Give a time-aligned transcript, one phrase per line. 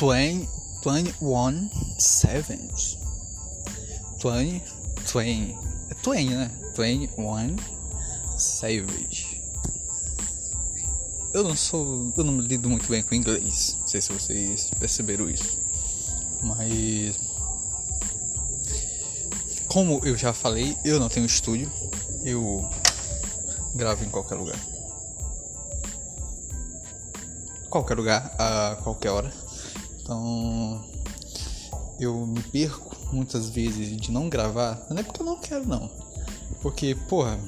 [0.00, 0.48] 20,
[0.82, 2.98] 21 Savage.
[4.22, 4.62] 20,
[5.12, 5.58] 20,
[5.90, 6.50] é 20, né?
[6.74, 7.56] 21
[8.38, 9.42] Savage.
[11.34, 13.76] Eu não sou, eu não lido muito bem com inglês.
[13.78, 15.60] Não sei se vocês perceberam isso.
[16.42, 17.20] Mas
[19.68, 21.70] como eu já falei, eu não tenho estúdio.
[22.24, 22.66] Eu
[23.74, 24.58] gravo em qualquer lugar.
[27.68, 29.49] Qualquer lugar, a qualquer hora.
[30.10, 30.84] Então
[32.00, 34.84] eu me perco muitas vezes de não gravar.
[34.90, 35.88] Não é porque eu não quero não.
[36.60, 37.38] Porque, porra,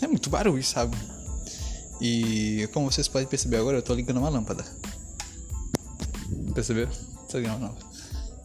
[0.00, 0.96] é muito barulho, sabe?
[2.00, 4.64] E como vocês podem perceber agora, eu tô ligando uma lâmpada.
[6.54, 6.88] Percebeu?
[7.28, 7.86] Tô ligando uma lâmpada.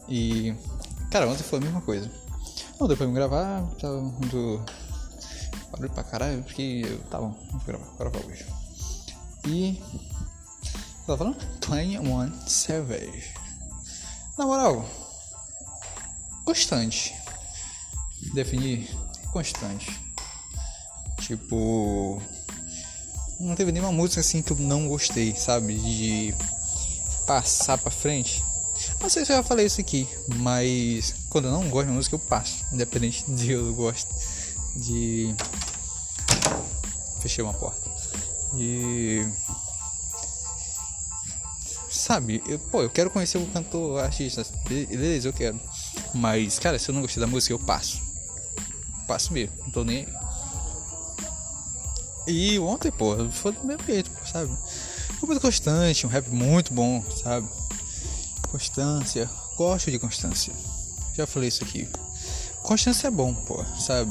[0.08, 0.52] E.
[1.08, 2.10] Cara, ontem foi a mesma coisa.
[2.80, 4.64] Não deu pra me gravar, tava muito.
[5.70, 6.98] barulho pra caralho, porque eu.
[7.04, 8.44] Tá bom, vou gravar, agora pra hoje.
[9.46, 9.80] E.
[11.06, 11.36] Tava falando?
[11.68, 13.39] 21 Savage.
[14.40, 14.88] Na moral,
[16.46, 17.14] constante.
[18.32, 18.88] Definir
[19.30, 20.00] constante.
[21.18, 22.22] Tipo.
[23.38, 25.74] Não teve nenhuma música assim que eu não gostei, sabe?
[25.74, 26.34] De
[27.26, 28.42] passar pra frente.
[28.98, 32.14] Não sei se eu já falei isso aqui, mas quando eu não gosto de música
[32.14, 34.08] eu passo, independente de eu gosto
[34.74, 35.34] de.
[37.20, 37.90] Fechei uma porta.
[38.54, 39.22] E.
[42.10, 45.60] Sabe, eu, pô, eu quero conhecer o cantor, artista, beleza, eu quero.
[46.12, 48.02] Mas, cara, se eu não gostei da música, eu passo.
[49.06, 50.08] Passo mesmo, não tô nem.
[52.26, 54.50] E ontem, pô, foi do mesmo jeito, pô, sabe?
[55.20, 57.48] Foi muito constante, um rap muito bom, sabe?
[58.50, 60.52] Constância, gosto de constância.
[61.14, 61.88] Já falei isso aqui.
[62.64, 64.10] Constância é bom, pô, sabe?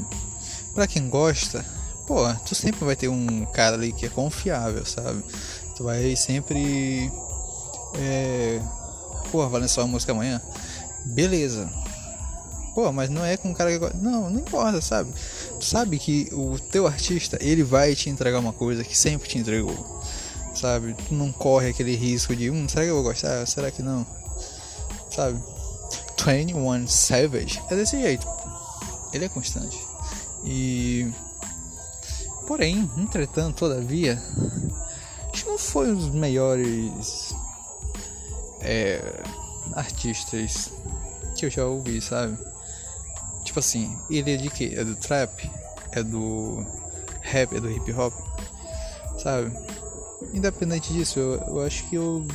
[0.74, 1.66] Pra quem gosta,
[2.08, 5.22] pô, tu sempre vai ter um cara ali que é confiável, sabe?
[5.76, 7.12] Tu vai sempre.
[7.96, 8.62] É.
[9.32, 10.42] Pô, vai lançar uma música amanhã?
[11.06, 11.70] Beleza.
[12.74, 13.98] Pô, mas não é com um cara que.
[13.98, 15.12] Não, não importa, sabe?
[15.60, 20.02] Sabe que o teu artista, ele vai te entregar uma coisa que sempre te entregou.
[20.54, 20.96] Sabe?
[21.08, 23.46] Tu não corre aquele risco de, hum, será que eu vou gostar?
[23.46, 24.06] Será que não?
[25.12, 25.42] Sabe?
[26.18, 28.28] 21 Savage é desse jeito.
[29.14, 29.78] Ele é constante.
[30.44, 31.12] E.
[32.48, 34.22] Porém, entretanto, todavia,
[35.32, 37.29] acho que não foi um dos melhores
[38.62, 39.24] é,
[39.74, 40.72] artistas
[41.36, 42.38] que eu já ouvi, sabe?
[43.44, 44.76] Tipo assim, ele é de que?
[44.76, 45.50] É do trap?
[45.92, 46.66] É do
[47.22, 47.56] rap?
[47.56, 48.14] É do hip hop?
[49.22, 49.52] Sabe?
[50.34, 52.26] Independente disso, eu, eu acho que eu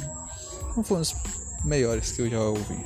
[0.77, 1.15] não foi um dos
[1.65, 2.85] melhores que eu já ouvi.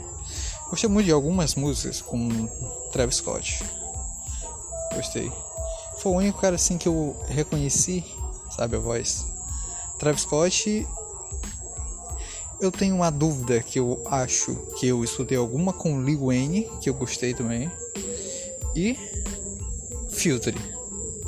[0.68, 2.46] Gostei muito de algumas músicas com
[2.92, 3.64] Travis Scott.
[4.94, 5.32] Gostei.
[5.98, 8.04] Foi o único cara assim que eu reconheci,
[8.54, 9.26] sabe, a voz.
[9.98, 10.86] Travis Scott.
[12.60, 16.90] Eu tenho uma dúvida que eu acho que eu escutei alguma com Lil Wayne, que
[16.90, 17.70] eu gostei também.
[18.74, 18.96] E
[20.10, 20.56] Filtre.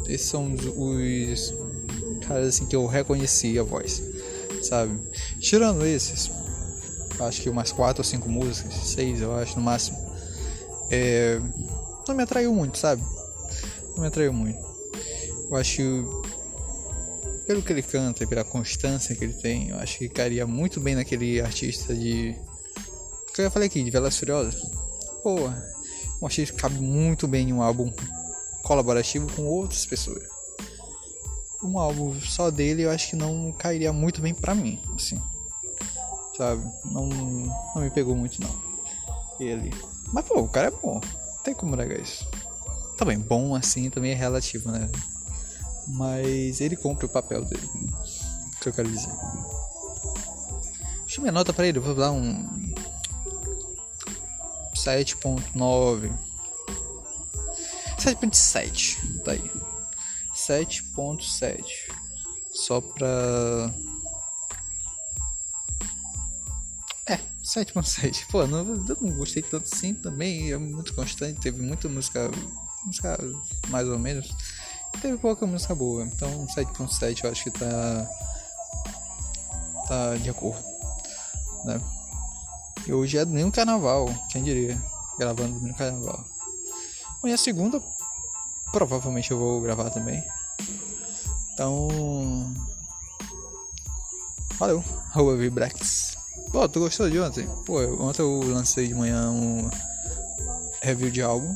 [0.08, 1.54] Esses são os, os
[2.26, 4.02] caras assim que eu reconheci a voz,
[4.62, 4.98] sabe?
[5.38, 6.30] Tirando esses,
[7.20, 9.98] acho que umas quatro ou cinco músicas, seis eu acho no máximo.
[10.90, 11.40] É,
[12.08, 13.02] não me atraiu muito, sabe?
[13.94, 14.58] Não me atraiu muito.
[15.48, 16.19] Eu acho
[17.50, 20.78] pelo que ele canta e pela constância que ele tem, eu acho que cairia muito
[20.78, 22.36] bem naquele artista de
[23.34, 24.54] que eu já falei aqui, de Velas Furiosas.
[25.20, 25.34] Pô,
[26.22, 27.92] um artista que cabe muito bem em um álbum
[28.62, 30.22] colaborativo com outras pessoas.
[31.60, 35.20] Um álbum só dele eu acho que não cairia muito bem pra mim, assim
[36.36, 36.64] sabe?
[36.84, 38.54] Não, não me pegou muito não.
[39.40, 39.74] Ele.
[40.12, 41.00] Mas pô, o cara é bom.
[41.00, 42.28] Não tem como negar isso.
[42.96, 44.88] Também, tá bom assim também é relativo, né?
[45.92, 47.66] Mas ele cumpre o papel dele.
[47.66, 49.12] O que eu quero dizer.
[51.00, 52.48] Deixa minha nota pra ele, eu vou dar um
[54.74, 56.10] 7.9
[57.98, 59.50] 7.7 tá aí
[60.34, 61.64] 7.7
[62.52, 63.72] só pra
[67.54, 68.26] 7.7.
[68.30, 70.52] Pô, não, eu não gostei tanto assim também.
[70.52, 71.40] É muito constante.
[71.40, 72.30] Teve muita música.
[72.84, 73.18] Música
[73.68, 74.30] mais ou menos.
[75.00, 76.04] Teve pouca música boa.
[76.04, 78.10] Então 7.7 eu acho que tá.
[79.88, 80.62] Tá de acordo.
[81.64, 81.80] Né?
[82.86, 84.80] E hoje é nem um carnaval, quem diria?
[85.18, 86.24] Gravando no carnaval.
[87.22, 87.82] Amanhã segunda.
[88.72, 90.24] Provavelmente eu vou gravar também.
[91.52, 92.54] Então.
[94.58, 94.84] Valeu.
[95.12, 96.16] Rua Vibrex.
[96.52, 97.48] Pô, tu gostou de ontem?
[97.66, 99.68] Pô, ontem eu lancei de manhã um
[100.82, 101.54] review de álbum.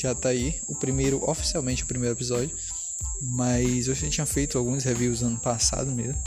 [0.00, 2.56] Já tá aí, o primeiro, oficialmente o primeiro episódio.
[3.20, 6.20] Mas eu já tinha feito alguns reviews ano passado mesmo.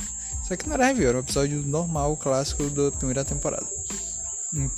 [0.47, 3.67] Só que não era review, era um episódio normal, clássico da primeira temporada.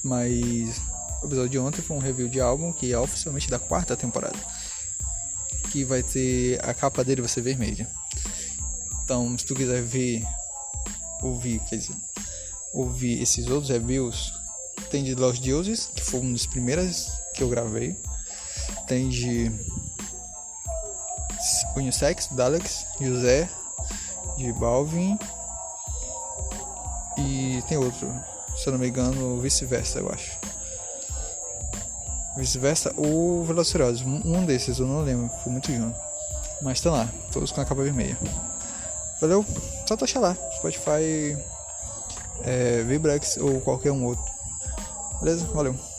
[0.02, 0.80] Mas
[1.22, 4.38] o episódio de ontem foi um review de álbum que é oficialmente da quarta temporada.
[5.72, 6.64] Que vai ter.
[6.64, 7.90] A capa dele vai ser vermelha.
[9.04, 10.24] Então, se tu quiser ver,
[11.22, 11.96] ouvir, quer dizer,
[12.74, 14.34] ouvir esses outros reviews,
[14.90, 17.96] tem de Lost Deuses, que foi uma das primeiras que eu gravei.
[18.88, 19.52] Tem de
[21.76, 23.50] Unisex, Daleks, José,
[24.38, 25.18] de Balvin.
[27.18, 28.12] E tem outro,
[28.58, 30.38] se eu não me engano, vice-versa, eu acho.
[32.38, 35.98] Vice-versa ou Velociraptor, um desses, eu não lembro, foi muito junto.
[36.62, 38.18] Mas tá lá, todos com a capa vermelha.
[39.22, 39.46] Valeu?
[39.88, 41.38] Só tu achar lá, Spotify,
[42.44, 44.26] é, Vibrex ou qualquer um outro.
[45.22, 45.46] Beleza?
[45.54, 45.95] Valeu.